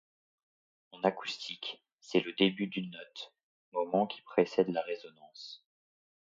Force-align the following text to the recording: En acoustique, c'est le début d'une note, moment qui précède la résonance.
En 0.93 1.01
acoustique, 1.03 1.85
c'est 1.99 2.21
le 2.21 2.33
début 2.33 2.65
d'une 2.65 2.89
note, 2.89 3.35
moment 3.71 4.07
qui 4.07 4.23
précède 4.23 4.69
la 4.69 4.81
résonance. 4.81 5.63